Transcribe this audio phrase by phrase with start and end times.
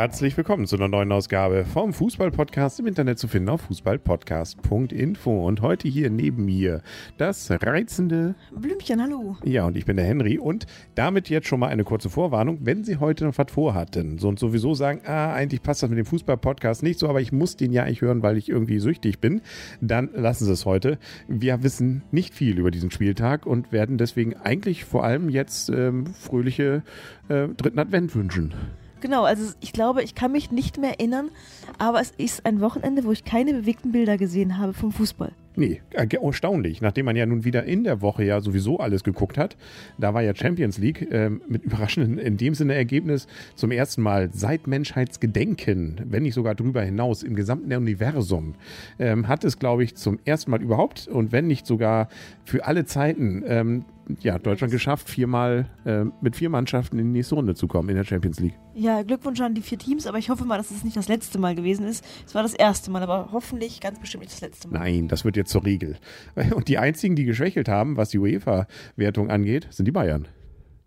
[0.00, 5.46] Herzlich willkommen zu einer neuen Ausgabe vom Fußball-Podcast im Internet zu finden auf fußballpodcast.info.
[5.46, 6.80] Und heute hier neben mir
[7.18, 9.36] das reizende Blümchen, hallo.
[9.44, 10.38] Ja, und ich bin der Henry.
[10.38, 12.60] Und damit jetzt schon mal eine kurze Vorwarnung.
[12.62, 15.98] Wenn Sie heute noch was vorhatten so und sowieso sagen, ah, eigentlich passt das mit
[15.98, 19.18] dem Fußball-Podcast nicht so, aber ich muss den ja eigentlich hören, weil ich irgendwie süchtig
[19.18, 19.42] bin,
[19.82, 20.98] dann lassen Sie es heute.
[21.28, 26.06] Wir wissen nicht viel über diesen Spieltag und werden deswegen eigentlich vor allem jetzt ähm,
[26.06, 26.84] fröhliche
[27.28, 28.54] äh, dritten Advent wünschen.
[29.00, 31.30] Genau, also ich glaube, ich kann mich nicht mehr erinnern,
[31.78, 35.32] aber es ist ein Wochenende, wo ich keine bewegten Bilder gesehen habe vom Fußball.
[35.56, 36.80] Nee, erstaunlich.
[36.80, 39.56] Nachdem man ja nun wieder in der Woche ja sowieso alles geguckt hat,
[39.98, 43.26] da war ja Champions League ähm, mit überraschendem, in dem Sinne Ergebnis
[43.56, 48.54] zum ersten Mal seit Menschheitsgedenken, wenn nicht sogar darüber hinaus im gesamten Universum,
[48.98, 52.08] ähm, hat es, glaube ich, zum ersten Mal überhaupt und wenn nicht sogar
[52.44, 53.84] für alle Zeiten ähm,
[54.20, 57.96] ja, Deutschland geschafft, viermal äh, mit vier Mannschaften in die nächste Runde zu kommen in
[57.96, 58.58] der Champions League.
[58.74, 61.38] Ja, Glückwunsch an die vier Teams, aber ich hoffe mal, dass es nicht das letzte
[61.38, 62.04] Mal gewesen ist.
[62.26, 64.78] Es war das erste Mal, aber hoffentlich ganz bestimmt nicht das letzte Mal.
[64.80, 65.96] Nein, das wird jetzt zur Regel.
[66.54, 70.28] Und die einzigen, die geschwächelt haben, was die UEFA-Wertung angeht, sind die Bayern.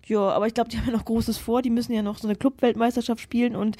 [0.05, 1.61] Ja, aber ich glaube, die haben ja noch Großes vor.
[1.61, 3.77] Die müssen ja noch so eine Clubweltmeisterschaft spielen und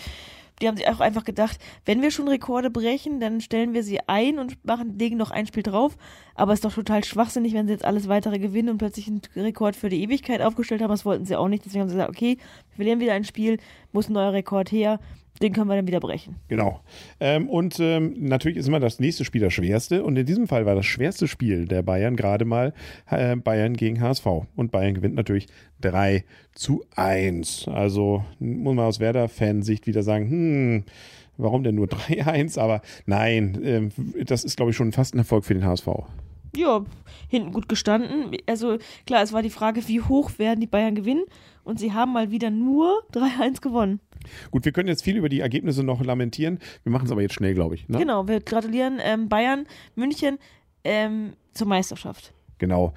[0.62, 4.00] die haben sich auch einfach gedacht, wenn wir schon Rekorde brechen, dann stellen wir sie
[4.08, 5.98] ein und machen, legen noch ein Spiel drauf.
[6.36, 9.22] Aber es ist doch total schwachsinnig, wenn sie jetzt alles weitere gewinnen und plötzlich einen
[9.36, 10.92] Rekord für die Ewigkeit aufgestellt haben.
[10.92, 11.66] Das wollten sie auch nicht.
[11.66, 13.58] Deswegen haben sie gesagt, okay, wir verlieren wieder ein Spiel,
[13.92, 15.00] muss ein neuer Rekord her
[15.44, 16.38] den können wir dann wieder brechen.
[16.48, 16.80] Genau.
[17.20, 20.04] Ähm, und ähm, natürlich ist immer das nächste Spiel das schwerste.
[20.04, 22.74] Und in diesem Fall war das schwerste Spiel der Bayern gerade mal
[23.10, 24.26] äh, Bayern gegen HSV.
[24.56, 25.48] Und Bayern gewinnt natürlich
[25.82, 27.68] 3 zu 1.
[27.68, 30.84] Also muss man aus Werder-Fansicht wieder sagen, hm,
[31.38, 32.58] warum denn nur 3-1?
[32.58, 35.88] Aber nein, äh, das ist, glaube ich, schon fast ein Erfolg für den HSV.
[36.56, 36.86] Ja,
[37.28, 38.38] hinten gut gestanden.
[38.48, 41.24] Also klar, es war die Frage, wie hoch werden die Bayern gewinnen.
[41.64, 44.00] Und sie haben mal wieder nur 3-1 gewonnen.
[44.52, 46.60] Gut, wir können jetzt viel über die Ergebnisse noch lamentieren.
[46.84, 47.88] Wir machen es aber jetzt schnell, glaube ich.
[47.88, 47.98] Ne?
[47.98, 49.66] Genau, wir gratulieren ähm, Bayern,
[49.96, 50.38] München
[50.84, 52.34] ähm, zur Meisterschaft.
[52.58, 52.94] Genau.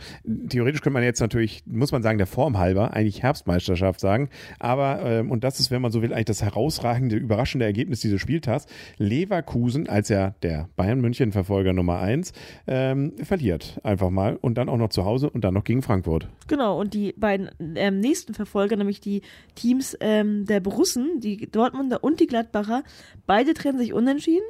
[0.48, 4.28] Theoretisch könnte man jetzt natürlich, muss man sagen, der Form halber eigentlich Herbstmeisterschaft sagen.
[4.58, 8.20] Aber, ähm, und das ist, wenn man so will, eigentlich das herausragende, überraschende Ergebnis dieses
[8.20, 8.66] Spieltags.
[8.98, 12.32] Leverkusen, als ja der Bayern-München-Verfolger Nummer 1,
[12.66, 14.36] ähm, verliert einfach mal.
[14.36, 16.28] Und dann auch noch zu Hause und dann noch gegen Frankfurt.
[16.48, 16.78] Genau.
[16.80, 19.22] Und die beiden ähm, nächsten Verfolger, nämlich die
[19.54, 22.82] Teams ähm, der Borussen, die Dortmunder und die Gladbacher,
[23.26, 24.44] beide trennen sich unentschieden.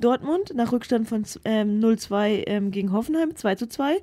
[0.00, 3.98] Dortmund nach Rückstand von ähm, 0-2 ähm, gegen Hoffenheim, 2 zu 2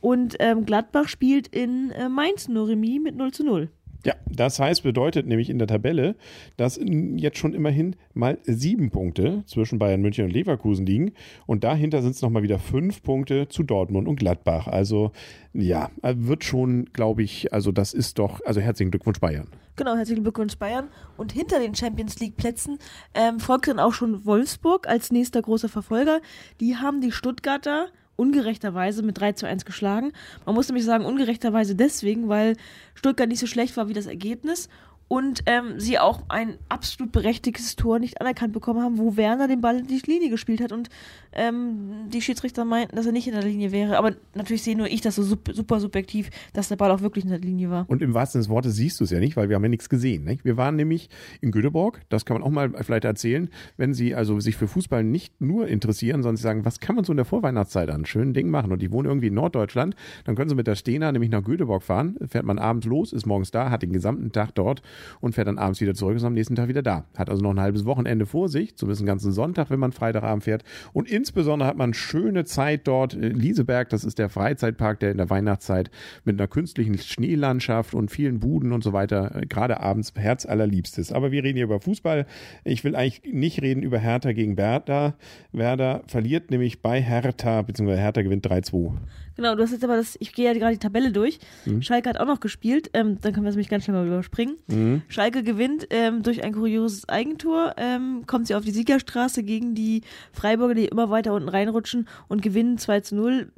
[0.00, 3.70] und ähm, Gladbach spielt in äh, Mainz nur Remis mit 0 zu 0.
[4.04, 6.14] Ja, das heißt, bedeutet nämlich in der Tabelle,
[6.56, 11.12] dass jetzt schon immerhin mal sieben Punkte zwischen Bayern München und Leverkusen liegen.
[11.46, 14.68] Und dahinter sind es nochmal wieder fünf Punkte zu Dortmund und Gladbach.
[14.68, 15.10] Also
[15.52, 19.48] ja, wird schon, glaube ich, also das ist doch, also herzlichen Glückwunsch Bayern.
[19.74, 20.88] Genau, herzlichen Glückwunsch Bayern.
[21.16, 22.78] Und hinter den Champions League Plätzen
[23.14, 26.20] ähm, folgt dann auch schon Wolfsburg als nächster großer Verfolger.
[26.60, 30.12] Die haben die Stuttgarter ungerechterweise mit 3 zu 1 geschlagen.
[30.44, 32.56] Man muss nämlich sagen, ungerechterweise deswegen, weil
[32.94, 34.68] Stuttgart nicht so schlecht war wie das Ergebnis
[35.08, 39.62] und ähm, sie auch ein absolut berechtigtes Tor nicht anerkannt bekommen haben, wo Werner den
[39.62, 40.90] Ball in die Linie gespielt hat und
[41.32, 43.96] ähm, die Schiedsrichter meinten, dass er nicht in der Linie wäre.
[43.96, 47.30] Aber natürlich sehe nur ich das so super subjektiv, dass der Ball auch wirklich in
[47.30, 47.86] der Linie war.
[47.88, 49.70] Und im wahrsten Sinne des Wortes siehst du es ja nicht, weil wir haben ja
[49.70, 50.24] nichts gesehen.
[50.24, 50.44] Nicht?
[50.44, 51.08] Wir waren nämlich
[51.40, 53.48] in Göteborg, das kann man auch mal vielleicht erzählen,
[53.78, 57.12] wenn Sie also sich für Fußball nicht nur interessieren, sondern sagen, was kann man so
[57.12, 58.72] in der Vorweihnachtszeit an schönen Ding machen?
[58.72, 61.82] Und ich wohne irgendwie in Norddeutschland, dann können Sie mit der Stena nämlich nach Göteborg
[61.82, 64.82] fahren, fährt man abends los, ist morgens da, hat den gesamten Tag dort
[65.20, 67.04] und fährt dann abends wieder zurück, ist am nächsten Tag wieder da.
[67.16, 70.44] Hat also noch ein halbes Wochenende vor sich, zumindest einen ganzen Sonntag, wenn man Freitagabend
[70.44, 70.64] fährt.
[70.92, 73.14] Und insbesondere hat man schöne Zeit dort.
[73.14, 75.90] Äh, Lieseberg, das ist der Freizeitpark, der in der Weihnachtszeit
[76.24, 80.98] mit einer künstlichen Schneelandschaft und vielen Buden und so weiter äh, gerade abends Herz allerliebst
[80.98, 81.12] ist.
[81.12, 82.26] Aber wir reden hier über Fußball.
[82.64, 85.14] Ich will eigentlich nicht reden über Hertha gegen Werder.
[85.52, 88.92] Werder verliert nämlich bei Hertha, beziehungsweise Hertha gewinnt 3-2.
[89.38, 91.38] Genau, du hast jetzt aber das, ich gehe ja gerade die Tabelle durch.
[91.64, 91.80] Mhm.
[91.80, 94.56] Schalke hat auch noch gespielt, ähm, dann können wir es nämlich ganz schnell mal überspringen.
[94.66, 95.02] Mhm.
[95.06, 100.02] Schalke gewinnt ähm, durch ein kurioses Eigentor, ähm, kommt sie auf die Siegerstraße gegen die
[100.32, 103.52] Freiburger, die immer weiter unten reinrutschen und gewinnen 2 zu 0.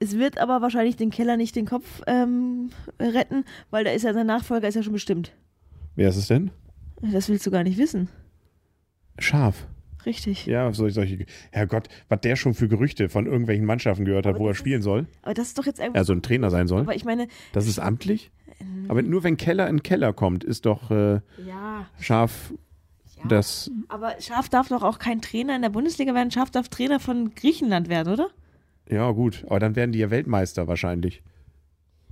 [0.00, 2.68] Es wird aber wahrscheinlich den Keller nicht den Kopf ähm,
[3.00, 5.32] retten, weil da ist ja sein Nachfolger ist ja schon bestimmt.
[5.96, 6.50] Wer ist es denn?
[7.00, 8.10] Das willst du gar nicht wissen.
[9.18, 9.66] Scharf.
[10.06, 10.46] Richtig.
[10.46, 14.44] Ja, solche, solche, Herrgott, was der schon für Gerüchte von irgendwelchen Mannschaften gehört hat, aber
[14.44, 15.06] wo er spielen ist, soll.
[15.22, 15.98] Aber das ist doch jetzt irgendwie.
[15.98, 16.80] Ja, so ein Trainer sein soll.
[16.80, 17.28] Aber ich meine.
[17.52, 18.30] Das ist amtlich?
[18.60, 21.86] Ähm, aber nur wenn Keller in Keller kommt, ist doch äh, ja.
[22.00, 22.52] scharf.
[23.16, 26.30] Ja, das aber Schaf darf doch auch kein Trainer in der Bundesliga werden.
[26.30, 28.28] Schaf darf Trainer von Griechenland werden, oder?
[28.88, 29.44] Ja, gut.
[29.46, 31.22] Aber dann werden die ja Weltmeister wahrscheinlich.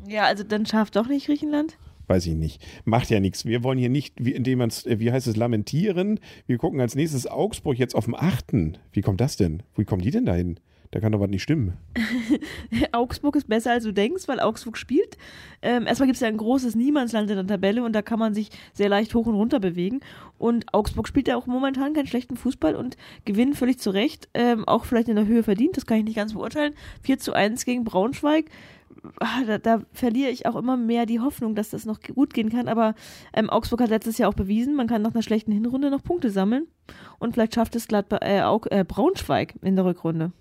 [0.07, 1.77] Ja, also dann Schaf doch nicht Griechenland?
[2.11, 2.63] Weiß ich nicht.
[2.85, 3.47] Macht ja nichts.
[3.47, 6.21] Wir wollen hier nicht, wie, indem man es, wie heißt es, lamentieren.
[6.47, 8.77] Wir gucken als nächstes Augsburg jetzt auf dem achten.
[8.93, 9.63] Wie kommt das denn?
[9.77, 10.61] Wie kommen die denn dahin?
[10.91, 11.75] Da kann doch was nicht stimmen.
[12.93, 15.19] Augsburg ist besser, als du denkst, weil Augsburg spielt.
[15.63, 18.35] Ähm, erstmal gibt es ja ein großes Niemandsland in der Tabelle und da kann man
[18.35, 20.01] sich sehr leicht hoch und runter bewegen.
[20.37, 24.29] Und Augsburg spielt ja auch momentan keinen schlechten Fußball und gewinnt völlig zu Recht.
[24.35, 26.75] Ähm, auch vielleicht in der Höhe verdient, das kann ich nicht ganz beurteilen.
[27.03, 28.47] 4 zu 1 gegen Braunschweig.
[29.19, 32.51] Ah, da, da, verliere ich auch immer mehr die Hoffnung, dass das noch gut gehen
[32.51, 32.69] kann.
[32.69, 32.95] Aber
[33.33, 36.31] ähm, Augsburg hat letztes Jahr auch bewiesen, man kann nach einer schlechten Hinrunde noch Punkte
[36.31, 36.67] sammeln.
[37.19, 40.33] Und vielleicht schafft es Gladbach, äh, auch, äh, Braunschweig in der Rückrunde.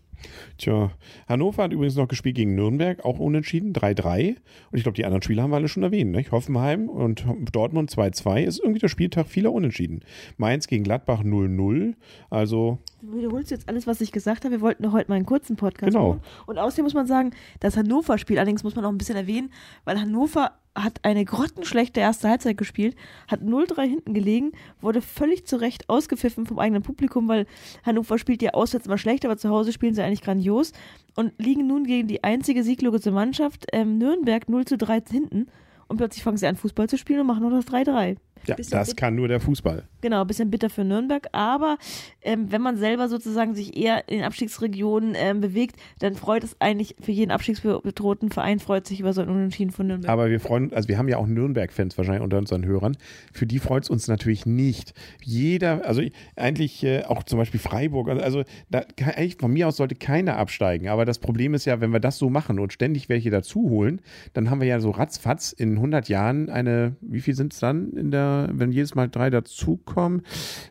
[0.58, 0.92] Tja,
[1.28, 4.36] Hannover hat übrigens noch gespielt gegen Nürnberg, auch unentschieden, 3-3.
[4.72, 6.12] Und ich glaube, die anderen Spiele haben wir alle schon erwähnt.
[6.12, 6.26] Ne?
[6.32, 10.02] Hoffenheim und Dortmund 2-2 ist irgendwie der Spieltag vieler Unentschieden.
[10.38, 11.94] Mainz gegen Gladbach 0-0.
[12.30, 12.80] Also.
[13.02, 14.56] Du wiederholst jetzt alles, was ich gesagt habe.
[14.56, 16.10] Wir wollten heute mal einen kurzen Podcast genau.
[16.10, 16.22] machen.
[16.48, 17.32] Und außerdem muss man sagen,
[17.62, 19.52] das Hannover-Spiel, allerdings muss man auch ein bisschen erwähnen,
[19.86, 22.96] weil Hannover hat eine grottenschlechte erste Halbzeit gespielt,
[23.28, 24.52] hat 0-3 hinten gelegen,
[24.82, 27.46] wurde völlig zu Recht ausgepfiffen vom eigenen Publikum, weil
[27.86, 30.74] Hannover spielt ja auswärts immer schlecht, aber zu Hause spielen sie eigentlich grandios
[31.16, 35.48] und liegen nun gegen die einzige sieglose Mannschaft ähm, Nürnberg 0 zu 3 hinten
[35.90, 38.18] und plötzlich fangen sie an Fußball zu spielen und machen nur das 3-3.
[38.46, 39.84] Ja, das kann nur der Fußball.
[40.02, 41.78] Genau, ein bisschen bitter für Nürnberg, aber
[42.22, 46.96] ähm, wenn man selber sozusagen sich eher in Abstiegsregionen ähm, bewegt, dann freut es eigentlich
[47.02, 50.12] für jeden abstiegsbedrohten Verein, freut sich über so einen Unentschieden von Nürnberg.
[50.12, 52.98] Aber wir freuen, also wir haben ja auch Nürnberg-Fans wahrscheinlich unter unseren Hörern,
[53.34, 54.94] für die freut es uns natürlich nicht.
[55.24, 56.02] Jeder, also
[56.36, 60.38] eigentlich äh, auch zum Beispiel Freiburg, also, also da, eigentlich von mir aus sollte keiner
[60.38, 63.70] absteigen, aber das Problem ist ja, wenn wir das so machen und ständig welche dazu
[63.70, 64.02] holen,
[64.34, 67.92] dann haben wir ja so ratzfatz in 100 Jahren eine, wie viel sind es dann
[67.94, 70.24] in der wenn jedes Mal drei dazukommen,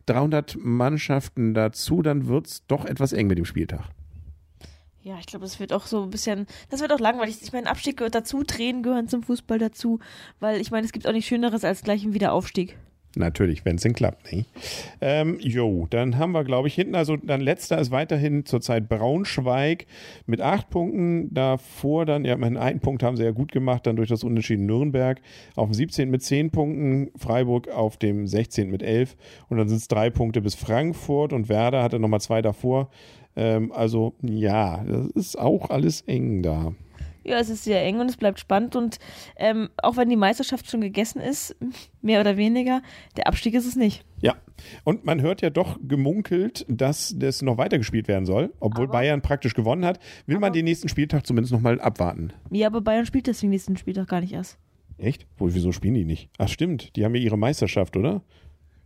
[0.07, 3.91] 300 Mannschaften dazu, dann wird es doch etwas eng mit dem Spieltag.
[5.03, 7.39] Ja, ich glaube, das wird auch so ein bisschen, das wird auch langweilig.
[7.43, 10.01] Ich meine, Abstieg gehört dazu, Tränen gehören zum Fußball dazu,
[10.41, 12.77] weil ich meine, es gibt auch nichts Schöneres als gleich ein Wiederaufstieg.
[13.17, 14.31] Natürlich, wenn es denn klappt.
[14.33, 14.45] Ne?
[15.01, 19.87] Ähm, jo, dann haben wir, glaube ich, hinten, also dann letzter ist weiterhin zurzeit Braunschweig
[20.27, 21.33] mit acht Punkten.
[21.33, 24.67] Davor dann, ja, einen, einen Punkt haben sie ja gut gemacht, dann durch das Unentschieden
[24.67, 25.21] Nürnberg
[25.57, 26.11] auf dem 17.
[26.11, 28.71] mit zehn Punkten, Freiburg auf dem 16.
[28.71, 29.17] mit elf
[29.49, 32.91] und dann sind es drei Punkte bis Frankfurt und Werder hatte nochmal zwei davor.
[33.37, 36.75] Ähm, also ja, das ist auch alles eng da.
[37.29, 38.75] Ja, es ist sehr eng und es bleibt spannend.
[38.75, 38.99] Und
[39.37, 41.55] ähm, auch wenn die Meisterschaft schon gegessen ist,
[42.01, 42.81] mehr oder weniger,
[43.17, 44.05] der Abstieg ist es nicht.
[44.23, 44.37] Ja,
[44.85, 48.53] und man hört ja doch gemunkelt, dass das noch weitergespielt werden soll.
[48.61, 52.33] Obwohl aber, Bayern praktisch gewonnen hat, will man den nächsten Spieltag zumindest nochmal abwarten.
[52.51, 54.59] Ja, aber Bayern spielt deswegen nächsten Spieltag gar nicht erst.
[54.97, 55.27] Echt?
[55.39, 56.31] Wieso spielen die nicht?
[56.39, 58.23] Ach stimmt, die haben ja ihre Meisterschaft, oder?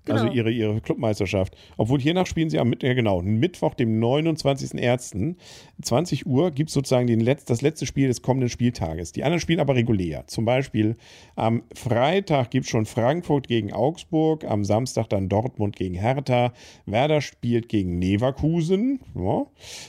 [0.08, 0.31] Also genau.
[0.31, 1.56] Also ihre, ihre Clubmeisterschaft.
[1.76, 5.37] Obwohl hiernach spielen sie am ja genau, Mittwoch, dem 29.01.
[5.81, 9.12] 20 Uhr gibt es sozusagen den Letz-, das letzte Spiel des kommenden Spieltages.
[9.12, 10.25] Die anderen spielen aber regulär.
[10.26, 10.96] Zum Beispiel
[11.37, 16.52] am Freitag gibt es schon Frankfurt gegen Augsburg, am Samstag dann Dortmund gegen Hertha,
[16.87, 19.46] Werder spielt gegen Leverkusen, ja.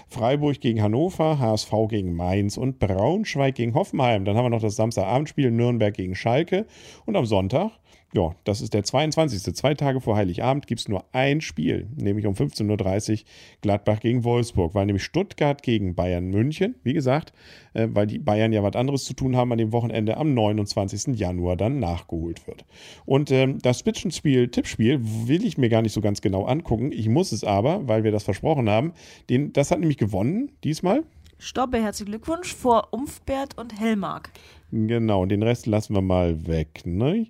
[0.07, 4.25] Freiburg gegen Hannover, HSV gegen Mainz und Braunschweig gegen Hoffenheim.
[4.25, 6.65] Dann haben wir noch das Samstagabendspiel Nürnberg gegen Schalke
[7.05, 7.71] und am Sonntag
[8.13, 9.55] ja, das ist der 22.
[9.55, 13.17] Zwei Tage vor Heiligabend gibt es nur ein Spiel, nämlich um 15.30 Uhr
[13.61, 17.33] Gladbach gegen Wolfsburg, weil nämlich Stuttgart gegen Bayern München, wie gesagt,
[17.73, 21.19] äh, weil die Bayern ja was anderes zu tun haben an dem Wochenende am 29.
[21.19, 22.65] Januar dann nachgeholt wird.
[23.05, 26.91] Und ähm, das Spitzenspiel, Tippspiel, will ich mir gar nicht so ganz genau angucken.
[26.91, 28.93] Ich muss es aber, weil wir das versprochen haben.
[29.29, 31.03] Den, das hat nämlich gewonnen diesmal.
[31.39, 34.29] Stoppe, herzlichen Glückwunsch vor Umfbert und Hellmark.
[34.71, 36.81] Genau, den Rest lassen wir mal weg.
[36.85, 37.27] Ne?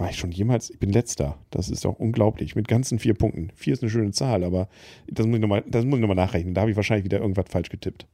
[0.00, 1.38] War ich schon jemals, ich bin letzter.
[1.50, 2.56] Das ist doch unglaublich.
[2.56, 3.50] Mit ganzen vier Punkten.
[3.54, 4.68] Vier ist eine schöne Zahl, aber
[5.06, 6.54] das muss ich nochmal noch, nachrechnen.
[6.54, 8.06] Da habe ich wahrscheinlich wieder irgendwas falsch getippt.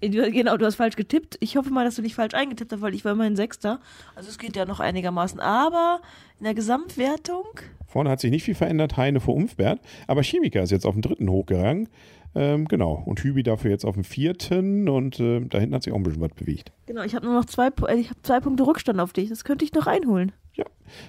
[0.00, 1.36] Genau, du hast falsch getippt.
[1.40, 3.80] Ich hoffe mal, dass du nicht falsch eingetippt hast, weil ich war immerhin Sechster.
[4.16, 5.38] Also es geht ja noch einigermaßen.
[5.38, 6.00] Aber
[6.38, 7.44] in der Gesamtwertung.
[7.86, 8.96] Vorne hat sich nicht viel verändert.
[8.96, 9.80] Heine vor Umfbert.
[10.06, 11.88] Aber Chemiker ist jetzt auf dem dritten hochgegangen.
[12.34, 13.02] Ähm, genau.
[13.06, 14.88] Und Hübi dafür jetzt auf dem vierten.
[14.88, 16.72] Und äh, da hinten hat sich auch ein bisschen was bewegt.
[16.86, 19.28] Genau, ich habe nur noch zwei, äh, ich hab zwei Punkte Rückstand auf dich.
[19.28, 20.32] Das könnte ich noch einholen.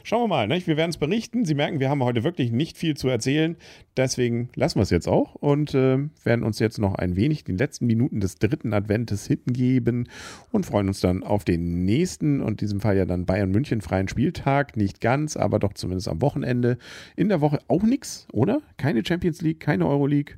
[0.04, 0.48] Schauen wir mal.
[0.48, 0.66] Ne?
[0.66, 1.46] Wir werden es berichten.
[1.46, 3.58] Sie merken, wir haben heute wirklich nicht viel zu erzählen.
[3.98, 7.58] Deswegen lassen wir es jetzt auch und äh, werden uns jetzt noch ein wenig den
[7.58, 10.08] letzten Minuten des dritten Adventes hingeben
[10.52, 13.82] und freuen uns dann auf den nächsten und in diesem Fall ja dann Bayern München
[13.82, 14.78] freien Spieltag.
[14.78, 16.78] Nicht ganz, aber doch zumindest am Wochenende.
[17.16, 18.62] In der Woche auch nichts, oder?
[18.78, 20.36] Keine Champions League, keine Euroleague.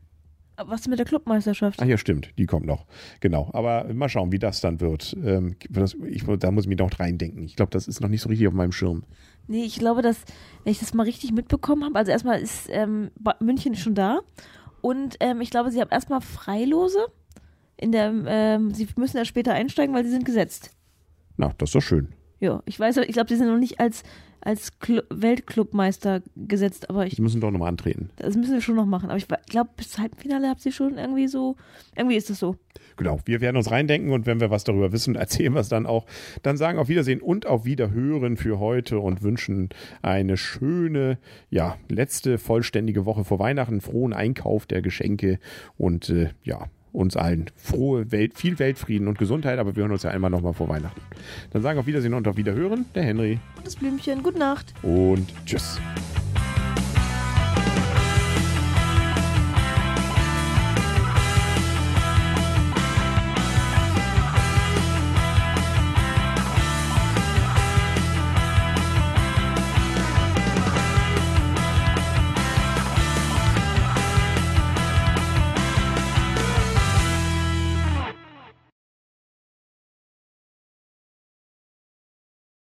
[0.68, 1.80] Was mit der Clubmeisterschaft?
[1.82, 2.86] Ach ja, stimmt, die kommt noch.
[3.20, 3.50] Genau.
[3.54, 5.16] Aber mal schauen, wie das dann wird.
[5.24, 7.44] Ähm, das, ich, da muss ich mich noch reindenken.
[7.44, 9.04] Ich glaube, das ist noch nicht so richtig auf meinem Schirm.
[9.48, 10.24] Nee, ich glaube, dass,
[10.64, 14.20] wenn ich das mal richtig mitbekommen habe, also erstmal ist ähm, München schon da.
[14.82, 17.08] Und ähm, ich glaube, sie haben erstmal Freilose.
[17.78, 20.72] In der, ähm, sie müssen ja später einsteigen, weil sie sind gesetzt.
[21.38, 22.10] Na, das ist doch schön.
[22.42, 24.02] Ja, ich weiß, ich glaube, die sind noch nicht als,
[24.42, 28.10] als Clu Weltclubmeister gesetzt, aber ich, Die müssen doch nochmal antreten.
[28.18, 29.10] das müssen wir schon noch machen.
[29.12, 31.56] Aber ich glaube, bis Halbfinale habt ihr schon irgendwie so,
[31.96, 32.56] irgendwie ist es so.
[32.98, 35.86] Genau, wir werden uns reindenken und wenn wir was darüber wissen, erzählen wir es dann
[35.86, 36.08] auch.
[36.42, 39.70] Dann sagen auf Wiedersehen und auf Wiederhören für heute und wünschen
[40.02, 41.20] eine schöne,
[41.52, 45.38] ja, letzte vollständige Woche vor Weihnachten, frohen Einkauf der Geschenke
[45.78, 50.04] und äh, ja, uns allen frohe Welt, viel Weltfrieden und Gesundheit, aber wir hören uns
[50.04, 51.02] ja einmal nochmal vor Weihnachten.
[51.52, 54.74] Dann sagen auf Wiedersehen und auf Wiederhören der Henry Und das Blümchen, gute Nacht.
[54.84, 55.80] und tschüss.